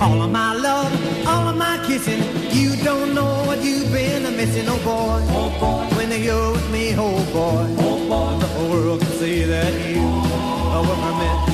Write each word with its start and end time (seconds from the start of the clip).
All 0.00 0.22
of 0.22 0.30
my 0.30 0.54
love, 0.54 1.26
all 1.26 1.48
of 1.48 1.56
my 1.56 1.82
kissing. 1.86 2.22
You 2.50 2.76
don't 2.82 3.14
know 3.14 3.44
what 3.46 3.62
you've 3.62 3.92
been 3.92 4.22
missing, 4.36 4.66
oh 4.68 4.78
boy. 4.78 5.24
Oh 5.30 5.50
boy. 5.60 5.96
When 5.96 6.10
you're 6.22 6.52
with 6.52 6.70
me, 6.70 6.94
oh 6.96 7.24
boy. 7.32 7.66
Oh 7.78 8.08
boy. 8.08 8.38
The 8.40 8.46
whole 8.46 8.70
world 8.70 9.00
can 9.00 9.10
see 9.12 9.44
that 9.44 9.72
you 9.88 10.02
were 10.02 11.14
meant 11.20 11.44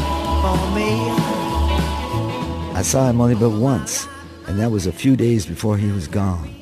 for 0.43 0.59
me. 0.75 0.91
I 2.75 2.83
saw 2.83 3.11
him 3.11 3.21
only 3.21 3.35
but 3.35 3.51
once, 3.51 4.09
and 4.47 4.59
that 4.59 4.71
was 4.71 4.87
a 4.87 4.93
few 4.93 5.17
days 5.17 5.45
before 5.45 5.77
he 5.77 5.93
was 5.93 6.09
gone. 6.09 6.55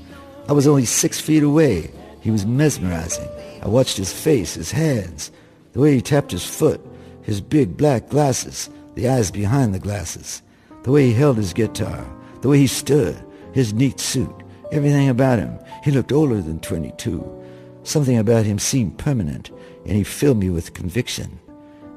I 0.48 0.52
was 0.52 0.66
only 0.66 0.84
six 0.84 1.20
feet 1.20 1.42
away. 1.42 1.90
He 2.20 2.30
was 2.30 2.44
mesmerizing. 2.44 3.28
I 3.62 3.68
watched 3.68 3.96
his 3.96 4.12
face, 4.12 4.54
his 4.54 4.72
hands, 4.72 5.30
the 5.72 5.80
way 5.80 5.94
he 5.94 6.02
tapped 6.02 6.32
his 6.32 6.44
foot, 6.44 6.80
his 7.22 7.40
big 7.40 7.76
black 7.76 8.08
glasses, 8.08 8.68
the 8.94 9.08
eyes 9.08 9.30
behind 9.30 9.74
the 9.74 9.78
glasses 9.78 10.42
the 10.82 10.90
way 10.90 11.06
he 11.06 11.12
held 11.12 11.36
his 11.36 11.52
guitar, 11.52 12.06
the 12.40 12.48
way 12.48 12.58
he 12.58 12.66
stood, 12.66 13.16
his 13.52 13.72
neat 13.72 14.00
suit, 14.00 14.34
everything 14.72 15.08
about 15.08 15.38
him. 15.38 15.58
He 15.82 15.90
looked 15.90 16.12
older 16.12 16.40
than 16.40 16.60
22. 16.60 17.38
Something 17.82 18.18
about 18.18 18.46
him 18.46 18.58
seemed 18.58 18.98
permanent, 18.98 19.50
and 19.84 19.96
he 19.96 20.04
filled 20.04 20.38
me 20.38 20.50
with 20.50 20.74
conviction. 20.74 21.38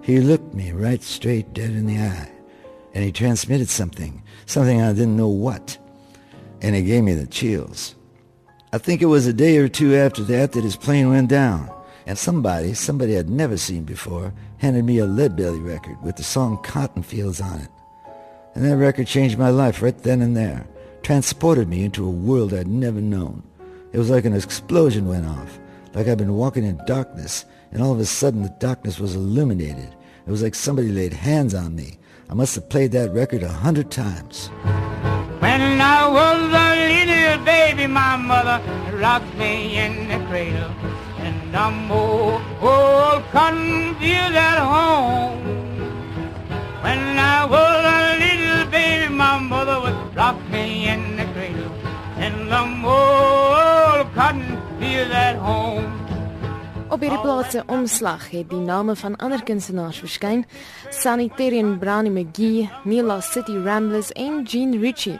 He 0.01 0.19
looked 0.19 0.53
me 0.53 0.71
right 0.71 1.03
straight 1.03 1.53
dead 1.53 1.71
in 1.71 1.85
the 1.85 1.97
eye, 1.97 2.31
and 2.93 3.03
he 3.03 3.11
transmitted 3.11 3.69
something, 3.69 4.23
something 4.45 4.81
I 4.81 4.93
didn't 4.93 5.17
know 5.17 5.27
what, 5.27 5.77
and 6.61 6.75
it 6.75 6.83
gave 6.83 7.03
me 7.03 7.13
the 7.13 7.27
chills. 7.27 7.95
I 8.73 8.77
think 8.77 9.01
it 9.01 9.07
was 9.07 9.27
a 9.27 9.33
day 9.33 9.57
or 9.57 9.67
two 9.67 9.95
after 9.95 10.23
that 10.23 10.53
that 10.53 10.63
his 10.63 10.77
plane 10.77 11.09
went 11.09 11.29
down, 11.29 11.69
and 12.05 12.17
somebody, 12.17 12.73
somebody 12.73 13.17
I'd 13.17 13.29
never 13.29 13.57
seen 13.57 13.83
before, 13.83 14.33
handed 14.57 14.85
me 14.85 14.99
a 14.99 15.05
Leadbelly 15.05 15.63
record 15.63 16.01
with 16.01 16.15
the 16.15 16.23
song 16.23 16.57
Cotton 16.63 17.03
Fields 17.03 17.41
on 17.41 17.59
it. 17.59 17.69
And 18.53 18.65
that 18.65 18.77
record 18.77 19.07
changed 19.07 19.37
my 19.37 19.49
life 19.49 19.81
right 19.81 19.97
then 19.97 20.21
and 20.21 20.35
there, 20.35 20.67
transported 21.03 21.69
me 21.69 21.83
into 21.83 22.05
a 22.05 22.11
world 22.11 22.53
I'd 22.53 22.67
never 22.67 22.99
known. 22.99 23.43
It 23.93 23.97
was 23.97 24.09
like 24.09 24.25
an 24.25 24.33
explosion 24.33 25.07
went 25.07 25.25
off, 25.25 25.59
like 25.93 26.07
I'd 26.07 26.17
been 26.17 26.35
walking 26.35 26.63
in 26.63 26.79
darkness, 26.85 27.45
and 27.71 27.81
all 27.81 27.93
of 27.93 27.99
a 27.99 28.05
sudden 28.05 28.43
the 28.43 28.55
darkness 28.59 28.99
was 28.99 29.15
illuminated. 29.15 29.95
It 30.25 30.31
was 30.31 30.43
like 30.43 30.55
somebody 30.55 30.89
laid 30.89 31.13
hands 31.13 31.53
on 31.53 31.75
me. 31.75 31.97
I 32.29 32.33
must 32.33 32.55
have 32.55 32.69
played 32.69 32.91
that 32.91 33.13
record 33.13 33.43
a 33.43 33.49
hundred 33.49 33.89
times. 33.89 34.47
When 35.39 35.81
I 35.81 36.07
was 36.07 36.53
a 36.53 36.69
little 36.87 37.45
baby, 37.45 37.87
my 37.87 38.15
mother 38.15 38.61
rocked 38.97 39.33
me 39.35 39.77
in 39.77 40.07
the 40.07 40.25
cradle, 40.27 40.71
and 41.17 41.55
I'm 41.55 41.91
old, 41.91 42.41
old 42.61 43.23
confused 43.31 44.35
at 44.35 44.59
home. 44.59 44.90
Cotton 54.15 54.59
field 54.79 55.11
at 55.11 55.35
home. 55.35 55.87
Op 56.91 56.99
hierdie 56.99 57.21
plaatse 57.23 57.63
omslag 57.71 58.25
het 58.33 58.49
die 58.51 58.59
name 58.59 58.95
van 58.99 59.15
ander 59.15 59.43
kunstenaars 59.43 60.01
verskyn: 60.03 60.43
Sanitarian 60.89 61.77
Brownie 61.79 62.11
McGee, 62.11 62.69
Mila 62.83 63.21
City 63.21 63.55
Ramblers 63.55 64.11
en 64.11 64.41
Gene 64.47 64.79
Ritchie. 64.79 65.19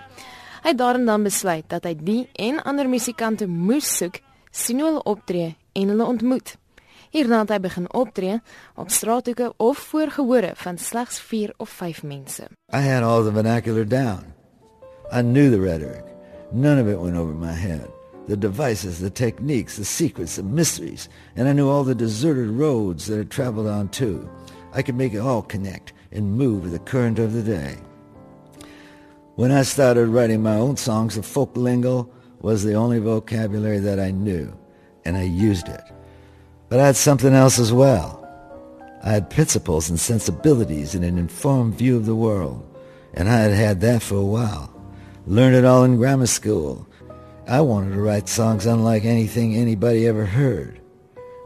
Hy 0.62 0.74
het 0.74 0.78
daarin 0.78 1.06
dan 1.06 1.24
besluit 1.24 1.64
dat 1.72 1.88
hy 1.88 1.96
die 1.96 2.26
en 2.36 2.60
ander 2.68 2.90
musikante 2.90 3.48
moes 3.48 3.88
soek, 3.98 4.20
sien 4.52 4.84
hulle 4.84 5.00
optree 5.08 5.56
en 5.74 5.94
hulle 5.94 6.06
ontmoet. 6.06 6.58
Hierna 7.12 7.42
het 7.46 7.56
hy 7.56 7.60
begin 7.64 7.88
optree 7.96 8.38
op 8.76 8.92
straathoeke 8.92 9.54
of 9.58 9.80
voor 9.92 10.12
gehore 10.12 10.52
van 10.56 10.78
slegs 10.78 11.20
4 11.20 11.56
of 11.58 11.70
5 11.70 12.04
mense. 12.04 12.52
I 12.74 12.84
had 12.84 13.04
all 13.04 13.24
the 13.24 13.32
vernacular 13.32 13.88
down. 13.88 14.36
I 15.12 15.22
knew 15.22 15.50
the 15.52 15.60
rhetoric. 15.60 16.04
None 16.52 16.82
of 16.82 16.88
it 16.88 17.00
went 17.00 17.18
over 17.18 17.34
my 17.34 17.56
head. 17.56 18.01
The 18.28 18.38
devices, 18.38 19.00
the 19.00 19.10
techniques, 19.10 19.78
the 19.78 19.86
secrets, 19.86 20.36
the 20.36 20.44
mysteries, 20.44 21.10
and 21.36 21.48
I 21.48 21.54
knew 21.54 21.70
all 21.70 21.84
the 21.84 21.96
deserted 21.96 22.50
roads 22.50 23.08
that 23.08 23.20
I 23.20 23.24
traveled 23.24 23.68
on 23.68 23.90
too. 23.90 24.30
I 24.74 24.82
could 24.82 24.96
make 24.96 25.14
it 25.14 25.20
all 25.20 25.42
connect 25.42 25.94
and 26.12 26.38
move 26.38 26.64
with 26.64 26.72
the 26.72 26.80
current 26.80 27.20
of 27.20 27.34
the 27.34 27.44
day. 27.44 27.78
When 29.36 29.52
I 29.52 29.64
started 29.64 30.08
writing 30.08 30.44
my 30.44 30.56
own 30.56 30.78
songs, 30.78 31.16
the 31.16 31.24
folk 31.24 31.58
lingo 31.58 32.10
was 32.42 32.64
the 32.64 32.74
only 32.74 33.00
vocabulary 33.00 33.80
that 33.80 34.00
I 34.00 34.12
knew, 34.12 34.54
and 35.04 35.18
I 35.18 35.24
used 35.24 35.68
it. 35.68 35.82
But 36.70 36.80
I 36.80 36.86
had 36.88 36.96
something 36.96 37.34
else 37.34 37.60
as 37.60 37.74
well. 37.74 38.18
I 39.04 39.10
had 39.10 39.30
principles 39.30 39.90
and 39.90 40.00
sensibilities 40.00 40.94
and 40.94 41.04
an 41.04 41.18
informed 41.18 41.76
view 41.76 41.98
of 41.98 42.06
the 42.06 42.16
world, 42.16 42.68
and 43.14 43.28
I 43.28 43.40
had 43.40 43.54
had 43.54 43.82
that 43.82 44.04
for 44.04 44.16
a 44.16 44.24
while. 44.24 44.74
Learned 45.26 45.56
it 45.56 45.66
all 45.66 45.84
in 45.84 45.98
grammar 45.98 46.28
school. 46.28 46.88
I 47.48 47.60
wanted 47.62 47.94
to 47.94 48.02
write 48.02 48.30
songs 48.30 48.66
unlike 48.66 49.04
anything 49.04 49.56
anybody 49.56 50.08
ever 50.08 50.26
heard, 50.26 50.80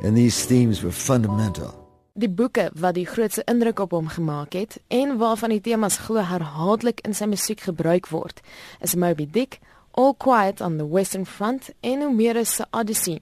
and 0.03 0.15
these 0.15 0.45
themes 0.45 0.81
were 0.81 0.91
fundamental. 0.91 1.73
Die 2.13 2.29
boeke 2.29 2.69
wat 2.75 2.95
die 2.95 3.05
grootste 3.07 3.43
indruk 3.47 3.79
op 3.79 3.91
hom 3.91 4.07
gemaak 4.07 4.53
het 4.53 4.77
en 4.87 5.17
waarvan 5.17 5.49
die 5.55 5.61
temas 5.61 5.97
glo 5.97 6.23
herhaaldelik 6.23 6.99
in 7.07 7.15
sy 7.15 7.27
musiek 7.31 7.63
gebruik 7.63 8.07
word, 8.11 8.41
is 8.83 8.95
Moby 8.95 9.27
Dick, 9.27 9.59
All 9.91 10.13
Quiet 10.13 10.61
on 10.61 10.77
the 10.77 10.87
Western 10.87 11.25
Front 11.25 11.71
en 11.79 12.03
Homerus 12.03 12.55
se 12.59 12.67
Odyssey. 12.71 13.21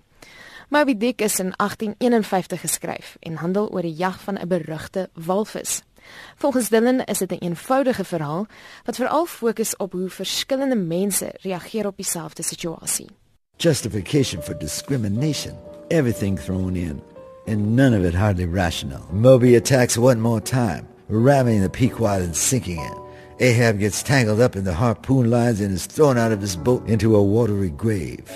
Moby 0.69 0.97
Dick 0.97 1.21
is 1.21 1.39
in 1.39 1.53
1851 1.57 2.57
geskryf 2.57 3.17
en 3.21 3.41
handel 3.41 3.69
oor 3.69 3.85
die 3.85 3.95
jag 3.97 4.17
van 4.25 4.37
'n 4.41 4.47
berugte 4.47 5.09
walvis. 5.13 5.81
Volgens 6.35 6.69
Dylan 6.69 7.03
is 7.03 7.17
dit 7.17 7.31
'n 7.31 7.33
een 7.33 7.39
eenvoudige 7.39 8.03
verhaal 8.03 8.45
wat 8.83 8.95
veral 8.95 9.25
fokus 9.25 9.75
op 9.75 9.91
hoe 9.91 10.09
verskillende 10.09 10.75
mense 10.75 11.33
reageer 11.41 11.87
op 11.87 11.97
dieselfde 11.97 12.43
situasie. 12.43 13.09
Justification 13.57 14.43
for 14.43 14.57
discrimination, 14.57 15.57
everything 15.87 16.39
thrown 16.39 16.75
in 16.75 17.01
and 17.47 17.75
none 17.75 17.93
of 17.93 18.03
it 18.03 18.13
hardly 18.13 18.45
rational. 18.45 19.05
Moby 19.11 19.55
attacks 19.55 19.97
one 19.97 20.19
more 20.19 20.39
time, 20.41 20.87
ramming 21.09 21.61
the 21.61 21.69
Pequod 21.69 22.21
and 22.21 22.35
sinking 22.35 22.79
it. 22.79 22.97
Ahab 23.39 23.79
gets 23.79 24.03
tangled 24.03 24.39
up 24.39 24.55
in 24.55 24.63
the 24.63 24.73
harpoon 24.73 25.29
lines 25.29 25.59
and 25.59 25.73
is 25.73 25.85
thrown 25.85 26.17
out 26.17 26.31
of 26.31 26.41
his 26.41 26.55
boat 26.55 26.87
into 26.87 27.15
a 27.15 27.23
watery 27.23 27.69
grave. 27.69 28.31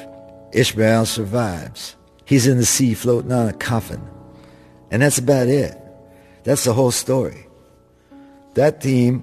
Ishmael 0.54 1.06
survives. 1.06 1.96
He's 2.26 2.48
in 2.48 2.58
the 2.58 2.66
sea 2.66 2.94
floating 2.94 3.32
on 3.32 3.48
a 3.48 3.54
coffin. 3.54 4.02
And 4.92 5.02
that's 5.02 5.18
about 5.18 5.48
it. 5.48 5.78
That's 6.44 6.64
the 6.64 6.74
whole 6.74 6.92
story. 6.92 7.47
That 8.58 8.82
theme 8.82 9.22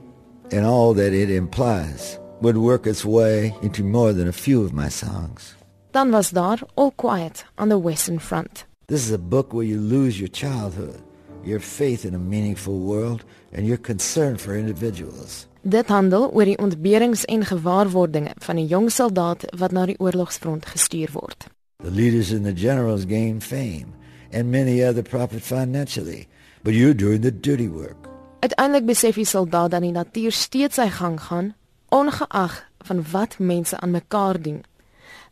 and 0.52 0.64
all 0.64 0.94
that 0.94 1.12
it 1.12 1.28
implies 1.28 2.20
would 2.40 2.56
work 2.56 2.86
its 2.86 3.04
way 3.04 3.52
into 3.62 3.82
more 3.82 4.12
than 4.12 4.28
a 4.28 4.32
few 4.32 4.62
of 4.62 4.72
my 4.72 4.88
songs. 4.88 5.56
Dan 5.90 6.12
was 6.12 6.30
daar 6.30 6.62
All 6.76 6.92
Quiet 6.92 7.44
on 7.58 7.68
the 7.68 7.78
Western 7.78 8.20
Front. 8.20 8.64
This 8.86 9.04
is 9.04 9.10
a 9.10 9.18
book 9.18 9.52
where 9.52 9.66
you 9.66 9.80
lose 9.80 10.20
your 10.20 10.28
childhood, 10.28 11.02
your 11.42 11.58
faith 11.58 12.04
in 12.04 12.14
a 12.14 12.18
meaningful 12.18 12.78
world, 12.78 13.24
and 13.52 13.66
your 13.66 13.76
concern 13.76 14.36
for 14.36 14.54
individuals. 14.54 15.48
Dit 15.62 15.88
handel 15.88 16.30
oor 16.30 16.44
die 16.44 16.58
ontberings 16.58 17.24
en 17.24 17.42
gewaarwordinge 17.44 18.38
van 18.38 18.56
'n 18.56 18.66
jong 18.66 18.90
soldaat 18.90 19.50
wat 19.58 19.72
na 19.72 19.86
die 19.86 19.98
oorlogsfront 19.98 20.66
gestuur 20.66 21.10
word. 21.12 21.46
The 21.82 21.90
leaders 21.90 22.30
and 22.30 22.44
the 22.44 22.54
generals 22.54 23.04
gain 23.04 23.40
fame, 23.40 23.86
and 24.30 24.50
many 24.50 24.84
other 24.84 25.02
profit 25.02 25.42
financially, 25.42 26.28
but 26.62 26.74
you're 26.74 26.94
doing 26.94 27.22
the 27.22 27.40
dirty 27.40 27.68
work. 27.68 28.13
Uiteindelik 28.44 28.84
besef 28.84 29.16
die 29.16 29.24
soldaat 29.24 29.70
dat 29.72 29.80
die 29.80 29.94
natuur 29.94 30.32
steeds 30.36 30.76
sy 30.76 30.90
gang 30.92 31.16
gaan, 31.16 31.54
ongeag 31.88 32.58
van 32.84 33.00
wat 33.12 33.38
mense 33.38 33.78
aan 33.80 33.94
mekaar 33.96 34.36
doen. 34.36 34.58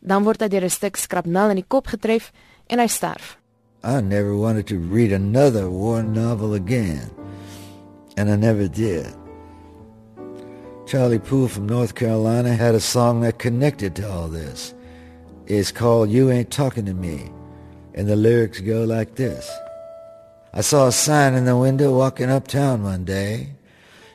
Dan 0.00 0.24
word 0.24 0.40
hy 0.40 0.48
deur 0.48 0.64
'n 0.64 0.72
stuk 0.72 0.96
skrapnel 0.96 1.52
in 1.52 1.60
die 1.60 1.68
kop 1.68 1.92
getref 1.92 2.32
en 2.66 2.78
hy 2.78 2.86
sterf. 2.86 3.36
I 3.84 4.00
never 4.00 4.34
wanted 4.36 4.66
to 4.66 4.78
read 4.78 5.12
another 5.12 5.68
war 5.68 6.02
novel 6.02 6.54
again, 6.54 7.10
and 8.16 8.30
I 8.30 8.36
never 8.36 8.68
did. 8.68 9.12
Charlie 10.86 11.18
Poole 11.18 11.48
from 11.48 11.66
North 11.66 11.94
Carolina 11.94 12.54
had 12.54 12.74
a 12.74 12.80
song 12.80 13.20
that 13.22 13.38
connected 13.38 13.94
to 13.96 14.08
all 14.08 14.28
this. 14.28 14.74
It's 15.46 15.72
called 15.72 16.10
You 16.10 16.30
Ain't 16.30 16.50
Talking 16.50 16.86
to 16.86 16.94
Me. 16.94 17.30
And 17.94 18.08
the 18.08 18.16
lyrics 18.16 18.60
go 18.60 18.84
like 18.84 19.14
this. 19.16 19.50
I 20.54 20.60
saw 20.60 20.86
a 20.86 20.92
sign 20.92 21.34
in 21.34 21.46
the 21.46 21.56
window 21.56 21.96
walking 21.96 22.28
uptown 22.28 22.82
one 22.82 23.04
day. 23.04 23.54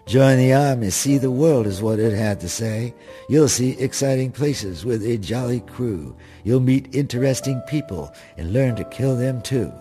Join 0.06 0.38
the 0.38 0.54
army, 0.54 0.92
see 0.92 1.18
the 1.18 1.32
world 1.32 1.66
is 1.66 1.82
what 1.82 2.00
it 2.00 2.14
had 2.14 2.40
to 2.42 2.48
say. 2.48 2.94
You'll 3.28 3.50
see 3.50 3.72
exciting 3.72 4.32
places 4.32 4.86
with 4.86 5.04
a 5.04 5.18
jolly 5.18 5.62
crew. 5.62 6.16
You'll 6.44 6.60
meet 6.60 6.96
interesting 6.96 7.60
people 7.68 8.14
and 8.38 8.54
learn 8.54 8.76
to 8.76 8.86
kill 8.86 9.18
them 9.18 9.42
too. 9.42 9.74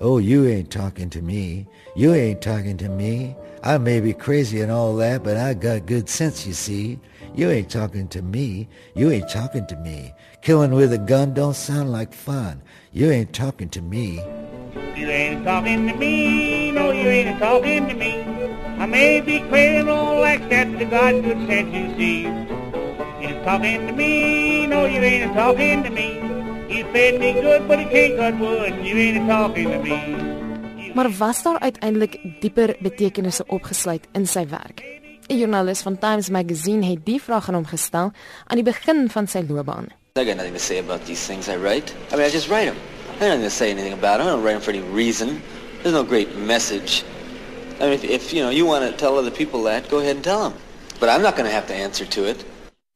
Oh, 0.00 0.18
you 0.18 0.46
ain't 0.46 0.70
talking 0.70 1.10
to 1.10 1.20
me. 1.20 1.66
You 1.96 2.14
ain't 2.14 2.40
talking 2.40 2.76
to 2.76 2.88
me. 2.88 3.34
I 3.64 3.78
may 3.78 3.98
be 3.98 4.12
crazy 4.12 4.60
and 4.60 4.70
all 4.70 4.94
that, 4.96 5.24
but 5.24 5.36
I 5.36 5.54
got 5.54 5.86
good 5.86 6.08
sense, 6.08 6.46
you 6.46 6.52
see. 6.52 7.00
You 7.34 7.50
ain't 7.50 7.68
talking 7.68 8.06
to 8.08 8.22
me. 8.22 8.68
You 8.94 9.10
ain't 9.10 9.28
talking 9.28 9.66
to 9.66 9.76
me. 9.76 10.14
Killing 10.40 10.70
with 10.70 10.92
a 10.92 10.98
gun 10.98 11.34
don't 11.34 11.54
sound 11.54 11.90
like 11.90 12.14
fun. 12.14 12.62
You 12.92 13.10
ain't 13.10 13.32
talking 13.32 13.70
to 13.70 13.82
me. 13.82 14.22
You 14.94 15.08
ain't 15.08 15.44
talking 15.44 15.88
to 15.88 15.94
me. 15.96 16.70
No, 16.70 16.92
you 16.92 17.08
ain't 17.08 17.40
talking 17.40 17.88
to 17.88 17.94
me. 17.94 18.22
I 18.78 18.86
may 18.86 19.20
be 19.20 19.40
crazy 19.48 19.78
and 19.78 19.90
all 19.90 20.20
like 20.20 20.48
that, 20.48 20.72
but 20.78 20.90
God 20.90 21.24
good 21.24 21.44
sense 21.48 21.74
you 21.74 21.98
see. 21.98 22.22
You 22.22 23.34
ain't 23.34 23.44
talking 23.44 23.88
to 23.88 23.92
me, 23.92 24.64
no, 24.68 24.86
you 24.86 25.00
ain't 25.00 25.34
talking 25.34 25.82
to 25.82 25.90
me. 25.90 26.17
Fed 26.92 27.18
me 27.20 27.32
good, 27.32 27.68
but 27.68 27.78
it 27.78 27.90
can't 27.90 28.16
cut 28.16 28.38
wood, 28.40 28.72
you 28.84 28.96
ain't 28.96 29.28
talking 29.28 29.70
to 29.70 29.78
me. 29.78 29.98
Maar 30.94 31.10
was 31.18 31.42
daar 31.42 31.58
uiteindelik 31.58 32.18
dieper 32.40 32.76
betekenisse 32.78 33.44
opgesluit 33.46 34.06
in 34.12 34.26
sy 34.26 34.46
werk? 34.48 34.82
'n 35.28 35.36
Joernalis 35.36 35.80
van 35.80 35.98
Times 35.98 36.28
Magazine 36.28 36.86
het 36.86 37.04
die 37.04 37.22
vraag 37.22 37.48
aan 37.48 37.54
hom 37.54 37.66
gestel 37.66 38.12
aan 38.46 38.56
die 38.56 38.64
begin 38.64 39.10
van 39.10 39.26
sy 39.28 39.44
loopbaan. 39.48 39.86
I 40.16 40.24
got 40.24 40.36
nothing 40.36 40.54
to 40.54 40.60
say 40.60 40.78
about 40.78 41.04
these 41.04 41.26
things 41.26 41.48
I 41.48 41.56
write. 41.56 41.92
I 42.12 42.16
mean, 42.16 42.26
I 42.26 42.30
just 42.30 42.48
write 42.48 42.66
them. 42.66 42.76
I 43.20 43.28
don't 43.28 43.42
to 43.42 43.50
say 43.50 43.70
anything 43.70 43.92
about 43.92 44.18
them. 44.18 44.26
I 44.26 44.30
don't 44.30 44.42
write 44.42 44.54
them 44.54 44.62
for 44.62 44.72
any 44.72 44.84
reason. 44.94 45.42
There's 45.82 45.94
no 45.94 46.04
great 46.04 46.36
message. 46.36 47.04
I 47.80 47.84
mean, 47.84 47.92
if, 47.92 48.04
if 48.04 48.32
you 48.32 48.42
know 48.42 48.50
you 48.50 48.66
want 48.66 48.84
to 48.84 48.92
tell 48.96 49.18
other 49.18 49.30
people 49.30 49.62
that, 49.70 49.88
go 49.90 49.98
ahead 49.98 50.16
and 50.16 50.24
tell 50.24 50.42
them. 50.48 50.54
But 51.00 51.08
I'm 51.08 51.22
not 51.22 51.36
going 51.36 51.48
to 51.48 51.54
have 51.54 51.66
to 51.66 51.74
answer 51.74 52.06
to 52.06 52.24
it. 52.24 52.44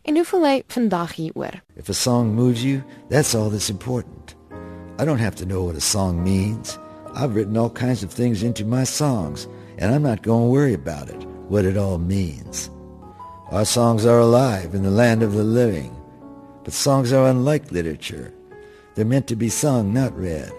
En 0.05 0.17
hoe 0.17 0.25
voel 0.25 0.47
hy 0.47 0.63
vandag 0.67 1.13
hieroor? 1.15 1.63
If 1.77 1.89
a 1.89 1.95
song 1.95 2.35
moves 2.35 2.65
you, 2.65 2.83
that's 3.09 3.37
all 3.37 3.51
that's 3.51 3.71
important. 3.71 4.35
I 4.99 5.05
don't 5.05 5.21
have 5.21 5.37
to 5.37 5.47
know 5.47 5.63
what 5.63 5.77
a 5.77 5.81
song 5.81 6.25
means. 6.25 6.77
I've 7.15 7.37
written 7.37 7.57
all 7.57 7.71
kinds 7.71 8.03
of 8.03 8.11
things 8.11 8.43
into 8.43 8.65
my 8.65 8.83
songs, 8.83 9.47
and 9.79 9.95
I'm 9.95 10.03
not 10.03 10.23
going 10.23 10.47
to 10.47 10.51
worry 10.51 10.75
about 10.75 11.09
it, 11.09 11.23
what 11.49 11.65
it 11.65 11.77
all 11.77 11.99
means. 11.99 12.69
Our 13.53 13.65
songs 13.65 14.05
are 14.05 14.19
alive 14.19 14.75
in 14.75 14.83
the 14.83 14.91
land 14.91 15.23
of 15.23 15.35
the 15.35 15.45
living, 15.45 15.95
but 16.65 16.73
songs 16.73 17.13
are 17.13 17.29
unlike 17.29 17.71
literature. 17.71 18.35
They're 18.97 19.05
meant 19.05 19.29
to 19.29 19.37
be 19.37 19.51
sung, 19.51 19.95
not 19.95 20.19
read. 20.19 20.51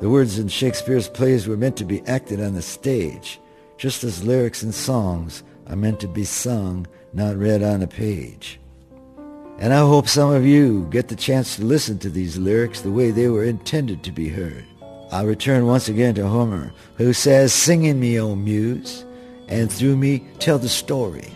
The 0.00 0.10
words 0.10 0.38
in 0.38 0.48
Shakespeare's 0.48 1.08
plays 1.08 1.48
were 1.48 1.56
meant 1.56 1.78
to 1.78 1.86
be 1.86 2.02
acted 2.06 2.38
on 2.38 2.52
the 2.52 2.62
stage, 2.62 3.40
just 3.78 4.04
as 4.04 4.24
lyrics 4.24 4.62
in 4.62 4.72
songs 4.72 5.42
are 5.68 5.76
meant 5.76 6.00
to 6.00 6.08
be 6.08 6.24
sung, 6.24 6.86
not 7.12 7.36
read 7.36 7.62
on 7.62 7.82
a 7.82 7.86
page. 7.86 8.60
And 9.58 9.72
I 9.72 9.78
hope 9.78 10.08
some 10.08 10.30
of 10.30 10.46
you 10.46 10.86
get 10.90 11.08
the 11.08 11.16
chance 11.16 11.56
to 11.56 11.64
listen 11.64 11.98
to 11.98 12.10
these 12.10 12.38
lyrics 12.38 12.80
the 12.80 12.92
way 12.92 13.10
they 13.10 13.28
were 13.28 13.44
intended 13.44 14.02
to 14.04 14.12
be 14.12 14.28
heard. 14.28 14.64
I 15.10 15.22
return 15.22 15.66
once 15.66 15.88
again 15.88 16.14
to 16.16 16.28
Homer, 16.28 16.72
who 16.96 17.12
says, 17.12 17.52
Sing 17.52 17.84
in 17.84 17.98
me, 17.98 18.20
O 18.20 18.36
muse, 18.36 19.04
and 19.48 19.72
through 19.72 19.96
me 19.96 20.24
tell 20.38 20.58
the 20.58 20.68
story. 20.68 21.32